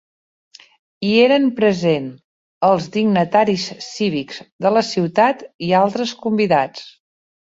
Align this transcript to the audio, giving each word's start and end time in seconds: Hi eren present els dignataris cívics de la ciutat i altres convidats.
Hi 1.07 1.09
eren 1.23 1.43
present 1.59 2.07
els 2.69 2.87
dignataris 2.95 3.67
cívics 3.89 4.41
de 4.67 4.71
la 4.77 4.83
ciutat 4.89 5.43
i 5.69 5.73
altres 5.83 6.15
convidats. 6.25 6.89